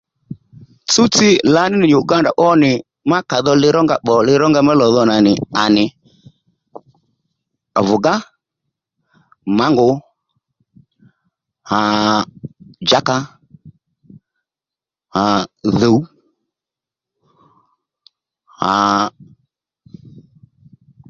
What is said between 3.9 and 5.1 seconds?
bbò lirónga mí lo dho